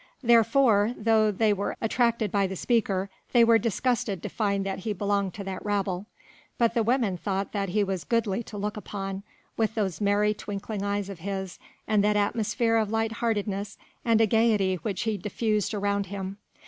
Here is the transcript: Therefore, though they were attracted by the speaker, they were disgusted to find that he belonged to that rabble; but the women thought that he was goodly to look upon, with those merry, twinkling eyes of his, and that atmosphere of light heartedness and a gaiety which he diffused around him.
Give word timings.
Therefore, 0.23 0.95
though 0.97 1.29
they 1.29 1.53
were 1.53 1.77
attracted 1.79 2.31
by 2.31 2.47
the 2.47 2.55
speaker, 2.55 3.07
they 3.33 3.43
were 3.43 3.59
disgusted 3.59 4.23
to 4.23 4.29
find 4.29 4.65
that 4.65 4.79
he 4.79 4.93
belonged 4.93 5.35
to 5.35 5.43
that 5.43 5.63
rabble; 5.63 6.07
but 6.57 6.73
the 6.73 6.81
women 6.81 7.17
thought 7.17 7.51
that 7.51 7.69
he 7.69 7.83
was 7.83 8.03
goodly 8.03 8.41
to 8.45 8.57
look 8.57 8.77
upon, 8.77 9.21
with 9.57 9.75
those 9.75 10.01
merry, 10.01 10.33
twinkling 10.33 10.81
eyes 10.81 11.07
of 11.07 11.19
his, 11.19 11.59
and 11.87 12.03
that 12.03 12.17
atmosphere 12.17 12.77
of 12.77 12.89
light 12.89 13.11
heartedness 13.11 13.77
and 14.03 14.19
a 14.19 14.25
gaiety 14.25 14.77
which 14.77 15.03
he 15.03 15.17
diffused 15.19 15.71
around 15.71 16.07
him. 16.07 16.37